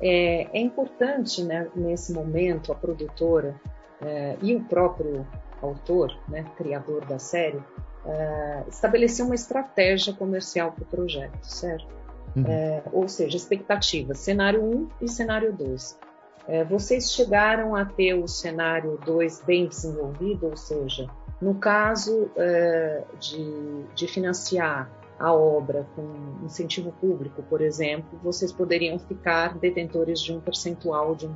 É, 0.01 0.49
é 0.59 0.59
importante, 0.59 1.45
né, 1.45 1.69
nesse 1.77 2.15
momento, 2.15 2.73
a 2.73 2.75
produtora 2.75 3.61
é, 4.01 4.39
e 4.41 4.57
o 4.57 4.65
próprio 4.65 5.27
autor, 5.61 6.19
né, 6.27 6.43
criador 6.57 7.05
da 7.05 7.19
série, 7.19 7.63
é, 8.07 8.65
estabelecer 8.67 9.27
uma 9.27 9.35
estratégia 9.35 10.15
comercial 10.15 10.73
para 10.73 10.85
o 10.85 10.87
projeto, 10.87 11.45
certo? 11.45 11.98
Uhum. 12.47 12.53
É, 12.53 12.83
ou 12.93 13.09
seja, 13.09 13.37
expectativas, 13.37 14.19
cenário 14.19 14.63
1 14.63 14.89
e 15.03 15.09
cenário 15.09 15.53
2. 15.53 15.99
É, 16.47 16.65
vocês 16.65 17.13
chegaram 17.13 17.75
a 17.77 17.85
ter 17.85 18.15
o 18.15 18.27
cenário 18.27 18.99
2 19.05 19.43
bem 19.43 19.67
desenvolvido, 19.67 20.47
ou 20.47 20.57
seja, 20.57 21.07
no 21.41 21.55
caso 21.55 22.31
é, 22.37 23.03
de, 23.21 23.85
de 23.95 24.09
financiar 24.09 24.91
a 25.19 25.33
obra 25.33 25.87
com 25.95 26.45
incentivo 26.45 26.93
público, 26.93 27.43
por 27.43 27.61
exemplo, 27.61 28.19
vocês 28.23 28.53
poderiam 28.53 28.99
ficar 28.99 29.59
detentores 29.59 30.21
de 30.21 30.33
um 30.33 30.41
percentual 30.41 31.15
de 31.15 31.27
um, 31.27 31.35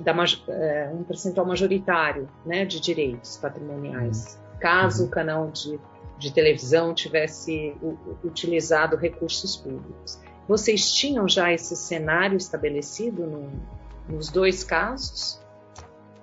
da, 0.00 0.12
é, 0.48 0.90
um 0.92 1.04
percentual 1.04 1.46
majoritário 1.46 2.28
né, 2.44 2.64
de 2.64 2.80
direitos 2.80 3.36
patrimoniais. 3.36 4.34
Uhum. 4.34 4.58
Caso 4.58 5.02
uhum. 5.02 5.08
o 5.08 5.10
canal 5.10 5.50
de, 5.50 5.80
de 6.18 6.32
televisão 6.32 6.92
tivesse 6.92 7.74
utilizado 8.24 8.96
recursos 8.96 9.56
públicos. 9.56 10.18
Vocês 10.48 10.92
tinham 10.92 11.28
já 11.28 11.52
esse 11.52 11.76
cenário 11.76 12.36
estabelecido 12.36 13.26
no, 13.26 13.50
nos 14.08 14.30
dois 14.30 14.64
casos? 14.64 15.40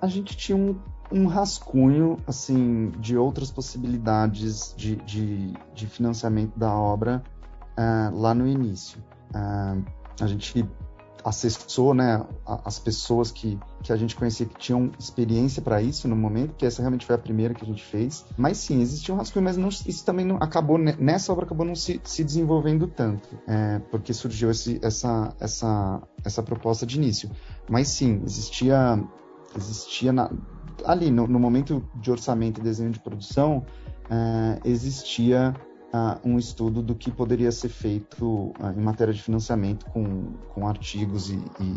A 0.02 0.08
gente 0.08 0.36
tinha 0.36 0.58
um, 0.58 0.78
um 1.12 1.28
rascunho 1.28 2.18
assim 2.28 2.90
de 3.00 3.18
outras 3.18 3.52
possibilidades 3.52 4.74
de, 4.76 4.96
de, 4.98 5.54
de 5.74 5.88
financiamento 5.88 6.58
da 6.58 6.74
obra 6.74 7.24
uh, 7.78 8.20
lá 8.20 8.34
no 8.34 8.48
início. 8.48 9.00
Uh, 9.30 9.84
a 10.20 10.28
gente 10.28 10.68
acessou 11.26 11.96
né, 11.96 12.24
as 12.46 12.78
pessoas 12.78 13.32
que, 13.32 13.60
que 13.82 13.92
a 13.92 13.96
gente 13.96 14.16
conhecia 14.16 14.46
que 14.46 14.56
tinham 14.56 14.92
experiência 15.00 15.60
para 15.60 15.82
isso 15.82 16.08
no 16.08 16.16
momento, 16.16 16.54
que 16.54 16.68
essa 16.68 16.84
realmente 16.84 17.04
foi 17.04 17.16
a 17.16 17.18
primeira 17.18 17.56
que 17.56 17.64
a 17.64 17.68
gente 17.68 17.84
fez. 17.84 18.24
Mas 18.38 18.60
sim, 18.60 18.80
existia 18.80 19.12
um 19.12 19.18
rascunho, 19.18 19.44
mas 19.44 19.58
não, 19.58 19.70
isso 19.70 20.06
também 20.06 20.24
não 20.24 20.36
acabou, 20.38 20.78
nessa 20.78 21.34
obra 21.34 21.46
acabou 21.46 21.66
não 21.66 21.74
se, 21.74 22.00
se 22.04 22.24
desenvolvendo 22.24 22.86
tanto, 22.86 23.28
é, 23.48 23.80
porque 23.90 24.14
surgiu 24.14 24.52
esse, 24.52 24.80
essa, 24.84 25.36
essa, 25.40 26.00
essa 26.24 26.44
proposta 26.44 26.86
de 26.86 26.98
início. 26.98 27.32
Mas 27.68 27.88
sim, 27.88 28.22
existia, 28.24 29.04
existia 29.58 30.14
na, 30.14 30.30
ali 30.86 31.10
no, 31.10 31.26
no, 31.26 31.40
momento 31.40 31.84
de 31.96 32.12
orçamento 32.12 32.62
e 32.62 32.64
desenho 32.64 32.92
de 32.92 33.00
produção, 33.00 33.66
é, 34.12 34.60
existia 34.64 35.56
uh, 35.96 36.20
um 36.24 36.38
estudo 36.38 36.82
do 36.82 36.94
que 36.94 37.10
poderia 37.10 37.52
ser 37.52 37.70
feito 37.70 38.26
uh, 38.26 38.72
em 38.76 38.82
matéria 38.82 39.14
de 39.14 39.22
financiamento 39.22 39.86
com, 39.92 40.34
com 40.54 40.68
artigos 40.68 41.30
e, 41.30 41.36
e 41.36 41.72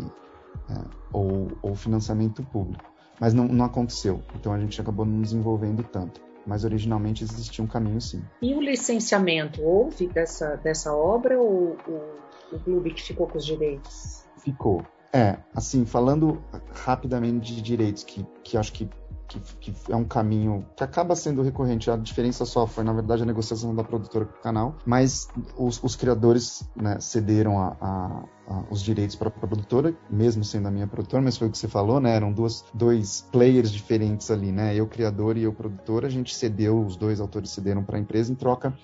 uh, 0.71 0.89
ou, 1.13 1.47
ou, 1.61 1.75
financiamento 1.75 2.43
público. 2.43 2.83
Mas 3.19 3.33
não, 3.33 3.45
não 3.47 3.65
aconteceu, 3.65 4.21
então 4.35 4.53
a 4.53 4.59
gente 4.59 4.79
acabou 4.79 5.05
não 5.05 5.21
desenvolvendo 5.21 5.83
tanto 5.83 6.29
mas 6.45 6.63
originalmente 6.63 7.23
existia 7.23 7.63
um 7.63 7.67
caminho 7.67 8.01
sim. 8.01 8.23
E 8.41 8.55
o 8.55 8.61
licenciamento 8.61 9.61
houve 9.61 10.07
dessa, 10.07 10.55
dessa 10.55 10.91
obra 10.95 11.39
ou 11.39 11.77
o, 11.87 12.55
o 12.55 12.59
clube 12.59 12.91
que 12.91 13.03
ficou 13.03 13.27
com 13.27 13.37
os 13.37 13.45
direitos? 13.45 14.25
Ficou. 14.37 14.83
É, 15.13 15.37
assim, 15.53 15.85
falando 15.85 16.41
rapidamente 16.73 17.53
de 17.53 17.61
direitos, 17.61 18.03
que, 18.03 18.25
que 18.43 18.57
acho 18.57 18.73
que 18.73 18.89
que, 19.29 19.71
que, 19.71 19.91
é 19.91 19.95
um 19.95 20.03
caminho 20.03 20.65
que 20.75 20.83
acaba 20.83 21.15
sendo 21.15 21.43
recorrente. 21.43 21.89
A 21.89 21.95
diferença 21.95 22.43
só 22.45 22.65
foi, 22.65 22.83
na 22.83 22.91
verdade, 22.91 23.21
a 23.21 23.25
negociação 23.25 23.73
da 23.75 23.83
produtora 23.83 24.25
com 24.25 24.37
o 24.37 24.41
canal, 24.41 24.75
mas 24.85 25.29
os, 25.55 25.81
os 25.83 25.95
criadores 25.95 26.67
né, 26.75 26.99
cederam 26.99 27.59
a, 27.59 27.77
a, 27.79 28.63
os 28.71 28.81
direitos 28.81 29.15
para 29.15 29.29
a 29.29 29.31
produtora, 29.31 29.95
mesmo 30.09 30.43
sendo 30.43 30.67
a 30.67 30.71
minha 30.71 30.87
produtora, 30.87 31.21
mas 31.21 31.37
foi 31.37 31.47
o 31.47 31.51
que 31.51 31.57
você 31.57 31.67
falou, 31.67 31.99
né? 31.99 32.15
Eram 32.15 32.33
duas, 32.33 32.65
dois 32.73 33.27
players 33.31 33.71
diferentes 33.71 34.31
ali, 34.31 34.51
né? 34.51 34.75
Eu, 34.75 34.87
criador, 34.87 35.37
e 35.37 35.43
eu, 35.43 35.53
produtora. 35.53 36.07
A 36.07 36.09
gente 36.09 36.33
cedeu, 36.33 36.83
os 36.83 36.97
dois 36.97 37.21
autores 37.21 37.51
cederam 37.51 37.83
para 37.83 37.97
a 37.97 37.99
empresa 37.99 38.31
em 38.31 38.35
troca 38.35 38.75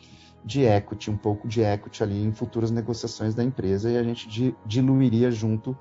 de 0.45 0.63
equity, 0.63 1.09
um 1.09 1.17
pouco 1.17 1.47
de 1.47 1.61
equity 1.61 2.03
ali 2.03 2.23
em 2.23 2.31
futuras 2.31 2.69
negociações 2.69 3.33
da 3.33 3.43
empresa 3.43 3.89
e 3.89 3.97
a 3.97 4.03
gente 4.03 4.55
diluiria 4.63 5.31
junto 5.31 5.75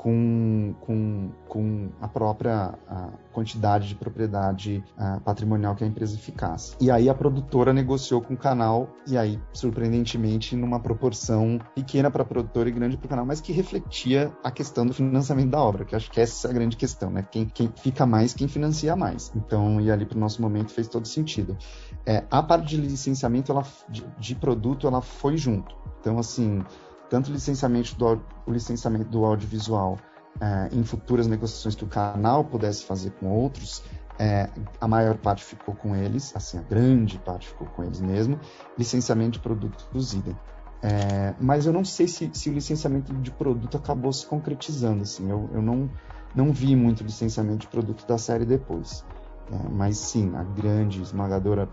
com, 0.00 0.74
com, 0.80 1.30
com 1.46 1.90
a 2.00 2.08
própria 2.08 2.72
a 2.88 3.10
quantidade 3.34 3.86
de 3.86 3.94
propriedade 3.94 4.82
uh, 4.96 5.20
patrimonial 5.20 5.74
que 5.74 5.84
a 5.84 5.86
empresa 5.86 6.16
ficasse. 6.16 6.74
E 6.80 6.90
aí 6.90 7.10
a 7.10 7.14
produtora 7.14 7.70
negociou 7.74 8.22
com 8.22 8.32
o 8.32 8.36
canal, 8.36 8.88
e 9.06 9.18
aí, 9.18 9.38
surpreendentemente, 9.52 10.56
numa 10.56 10.80
proporção 10.80 11.60
pequena 11.74 12.10
para 12.10 12.22
a 12.22 12.24
produtora 12.24 12.70
e 12.70 12.72
grande 12.72 12.96
para 12.96 13.06
o 13.06 13.08
canal, 13.10 13.26
mas 13.26 13.42
que 13.42 13.52
refletia 13.52 14.32
a 14.42 14.50
questão 14.50 14.86
do 14.86 14.94
financiamento 14.94 15.50
da 15.50 15.60
obra, 15.60 15.84
que 15.84 15.94
acho 15.94 16.10
que 16.10 16.18
essa 16.18 16.48
é 16.48 16.50
a 16.50 16.54
grande 16.54 16.78
questão, 16.78 17.10
né? 17.10 17.26
Quem, 17.30 17.44
quem 17.44 17.70
fica 17.76 18.06
mais, 18.06 18.32
quem 18.32 18.48
financia 18.48 18.96
mais. 18.96 19.30
Então, 19.36 19.82
e 19.82 19.90
ali 19.90 20.06
para 20.06 20.16
o 20.16 20.20
nosso 20.20 20.40
momento 20.40 20.72
fez 20.72 20.88
todo 20.88 21.06
sentido. 21.06 21.58
É, 22.06 22.24
a 22.30 22.42
parte 22.42 22.68
de 22.68 22.78
licenciamento 22.78 23.52
ela, 23.52 23.66
de, 23.86 24.02
de 24.18 24.34
produto, 24.34 24.86
ela 24.86 25.02
foi 25.02 25.36
junto. 25.36 25.76
Então, 26.00 26.18
assim, 26.18 26.64
tanto 27.10 27.28
o 27.30 27.32
licenciamento 27.34 27.94
do, 27.96 28.22
o 28.46 28.52
licenciamento 28.52 29.10
do 29.10 29.24
audiovisual 29.24 29.98
é, 30.40 30.68
em 30.72 30.84
futuras 30.84 31.26
negociações 31.26 31.74
que 31.74 31.84
o 31.84 31.88
canal 31.88 32.44
pudesse 32.44 32.84
fazer 32.84 33.10
com 33.12 33.28
outros, 33.28 33.82
é, 34.18 34.48
a 34.80 34.86
maior 34.86 35.16
parte 35.18 35.44
ficou 35.44 35.74
com 35.74 35.96
eles, 35.96 36.34
assim, 36.36 36.58
a 36.58 36.62
grande 36.62 37.18
parte 37.18 37.48
ficou 37.48 37.66
com 37.66 37.82
eles 37.82 38.00
mesmo, 38.00 38.38
licenciamento 38.78 39.32
de 39.32 39.40
produto 39.40 39.84
produzido. 39.90 40.38
É, 40.82 41.34
mas 41.38 41.66
eu 41.66 41.72
não 41.72 41.84
sei 41.84 42.06
se, 42.06 42.30
se, 42.32 42.48
o 42.48 42.54
licenciamento 42.54 43.12
de 43.12 43.30
produto 43.30 43.76
acabou 43.76 44.12
se 44.12 44.24
concretizando, 44.24 45.02
assim, 45.02 45.28
eu, 45.28 45.50
eu 45.52 45.60
não, 45.60 45.90
não 46.34 46.52
vi 46.52 46.76
muito 46.76 47.02
licenciamento 47.02 47.58
de 47.60 47.66
produto 47.66 48.06
da 48.06 48.16
série 48.16 48.44
depois. 48.44 49.04
É, 49.50 49.68
mas 49.70 49.98
sim, 49.98 50.34
a 50.36 50.44
grande, 50.44 51.02
esmagadora 51.02 51.68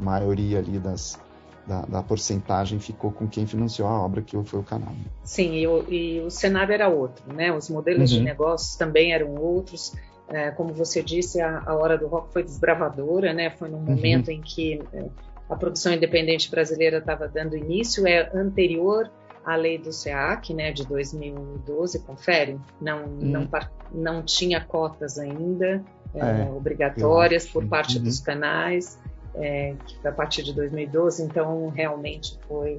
maioria 0.00 0.58
ali 0.58 0.78
das, 0.78 1.20
da, 1.66 1.82
da, 1.82 2.02
porcentagem 2.02 2.78
ficou 2.78 3.10
com 3.10 3.26
quem 3.26 3.46
financiou 3.46 3.88
a 3.88 4.04
obra, 4.04 4.22
que 4.22 4.36
foi 4.44 4.60
o 4.60 4.62
canal. 4.62 4.94
Sim, 5.22 5.54
e 5.54 5.66
o, 5.66 5.84
e 5.90 6.20
o 6.20 6.30
cenário 6.30 6.72
era 6.72 6.88
outro, 6.88 7.24
né? 7.32 7.52
Os 7.52 7.70
modelos 7.70 8.12
uhum. 8.12 8.18
de 8.18 8.24
negócios 8.24 8.76
também 8.76 9.12
eram 9.12 9.34
outros. 9.34 9.94
É, 10.28 10.50
como 10.50 10.72
você 10.72 11.02
disse, 11.02 11.40
a, 11.40 11.62
a, 11.66 11.74
Hora 11.74 11.98
do 11.98 12.06
Rock 12.06 12.32
foi 12.32 12.42
desbravadora, 12.42 13.32
né? 13.32 13.50
Foi 13.50 13.68
num 13.68 13.78
uhum. 13.78 13.84
momento 13.84 14.30
em 14.30 14.40
que 14.40 14.80
é, 14.92 15.04
a 15.48 15.56
produção 15.56 15.92
independente 15.92 16.50
brasileira 16.50 16.98
estava 16.98 17.28
dando 17.28 17.56
início, 17.56 18.06
é 18.06 18.30
anterior 18.34 19.10
à 19.44 19.56
lei 19.56 19.76
do 19.76 19.92
SEAC, 19.92 20.54
né, 20.54 20.72
de 20.72 20.86
2012, 20.86 21.98
confere? 22.00 22.58
Não, 22.80 23.04
uhum. 23.04 23.18
não, 23.20 23.48
não 23.92 24.22
tinha 24.22 24.60
cotas 24.62 25.18
ainda 25.18 25.84
é, 26.14 26.42
é 26.42 26.50
obrigatórias 26.50 27.46
por 27.46 27.66
parte 27.66 27.98
dos 27.98 28.18
uhum. 28.18 28.24
canais 28.24 28.98
é, 29.36 29.74
a 30.04 30.12
partir 30.12 30.42
de 30.42 30.52
2012, 30.52 31.22
então 31.22 31.68
realmente 31.68 32.38
foi 32.46 32.78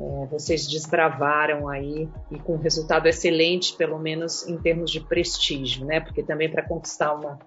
é, 0.00 0.26
vocês 0.26 0.66
desbravaram 0.66 1.68
aí 1.68 2.08
e 2.30 2.38
com 2.38 2.56
resultado 2.56 3.06
excelente, 3.08 3.74
pelo 3.76 3.98
menos 3.98 4.46
em 4.46 4.56
termos 4.56 4.90
de 4.90 5.00
prestígio, 5.00 5.84
né? 5.84 6.00
Porque 6.00 6.22
também 6.22 6.50
para 6.50 6.62
conquistar 6.62 7.14
uma 7.14 7.38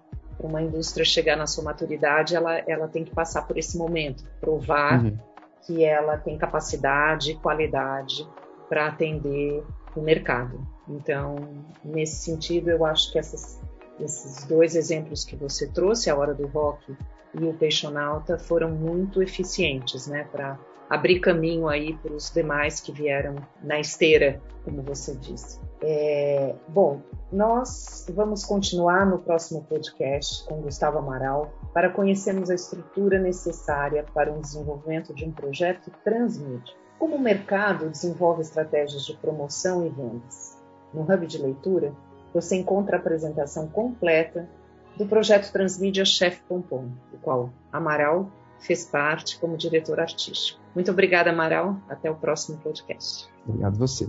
uma 0.43 0.62
indústria 0.62 1.06
chegar 1.06 1.36
na 1.36 1.47
sua 1.47 1.63
maturidade, 1.63 2.36
ela, 2.36 2.58
ela 2.67 2.88
tem 2.88 3.04
que 3.04 3.13
passar 3.13 3.43
por 3.43 3.58
esse 3.58 3.77
momento, 3.77 4.23
provar 4.39 5.04
uhum. 5.04 5.17
que 5.65 5.84
ela 5.84 6.17
tem 6.17 6.38
capacidade 6.38 7.32
e 7.32 7.36
qualidade 7.36 8.27
para 8.67 8.88
atender 8.88 9.63
o 9.95 10.01
mercado. 10.01 10.65
Então, 10.88 11.36
nesse 11.84 12.23
sentido, 12.23 12.69
eu 12.69 12.86
acho 12.86 13.12
que 13.12 13.19
essas, 13.19 13.62
esses 13.99 14.43
dois 14.45 14.75
exemplos 14.75 15.23
que 15.23 15.36
você 15.36 15.67
trouxe, 15.67 16.10
a 16.10 16.15
hora 16.15 16.34
do 16.34 16.47
rock 16.47 16.95
e 17.34 17.46
o 17.46 17.54
Peixonauta 17.54 18.38
foram 18.38 18.72
muito 18.72 19.22
eficientes, 19.22 20.08
né, 20.08 20.28
para 20.32 20.60
abrir 20.89 21.22
caminho 21.22 21.70
aí 21.70 21.96
para 21.96 22.13
os 22.13 22.30
demais 22.30 22.82
que 22.82 22.91
vieram 22.91 23.36
na 23.63 23.80
esteira, 23.80 24.41
como 24.65 24.82
você 24.82 25.15
disse. 25.15 25.60
É, 25.82 26.54
bom, 26.67 27.02
nós 27.32 28.06
vamos 28.13 28.44
continuar 28.44 29.06
no 29.06 29.20
próximo 29.20 29.63
podcast 29.63 30.46
com 30.46 30.62
Gustavo 30.62 30.98
Amaral 30.98 31.54
para 31.74 31.89
conhecermos 31.89 32.50
a 32.50 32.56
estrutura 32.56 33.17
necessária 33.20 34.06
para 34.13 34.32
o 34.32 34.41
desenvolvimento 34.41 35.13
de 35.15 35.26
um 35.26 35.32
projeto 35.32 35.89
transmídia. 36.04 36.76
Como 37.00 37.15
o 37.15 37.22
mercado 37.22 37.89
desenvolve 37.89 38.41
estratégias 38.41 39.06
de 39.06 39.15
promoção 39.15 39.86
e 39.86 39.89
vendas? 39.89 40.62
No 40.94 41.02
Hub 41.02 41.26
de 41.26 41.41
Leitura, 41.41 41.94
você 42.34 42.58
encontra 42.58 42.98
a 42.98 43.00
apresentação 43.00 43.67
completa 43.67 44.48
do 44.97 45.06
projeto 45.06 45.51
Transmídia 45.51 46.06
Chef 46.06 46.41
Pompom, 46.47 46.89
do 47.12 47.17
qual 47.21 47.51
Amaral 47.71 48.32
fez 48.60 48.86
parte 48.86 49.39
como 49.39 49.58
diretor 49.58 49.99
artístico. 49.99 50.60
Muito 50.73 50.91
obrigada, 50.91 51.32
Amaral. 51.32 51.82
Até 51.89 52.10
o 52.10 52.15
próximo 52.15 52.58
podcast. 52.60 53.27
Obrigado 53.45 53.77
você. 53.77 54.08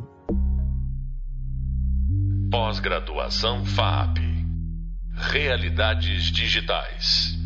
Pós-graduação 2.50 3.64
FAP. 3.64 4.18
Realidades 5.14 6.24
digitais. 6.24 7.41